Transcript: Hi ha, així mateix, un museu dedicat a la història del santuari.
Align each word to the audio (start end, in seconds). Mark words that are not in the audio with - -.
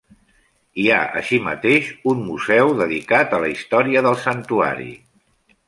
Hi 0.83 0.85
ha, 0.93 1.01
així 1.19 1.39
mateix, 1.47 1.91
un 2.13 2.23
museu 2.31 2.73
dedicat 2.81 3.37
a 3.39 3.43
la 3.47 3.53
història 3.53 4.05
del 4.09 4.21
santuari. 4.27 4.91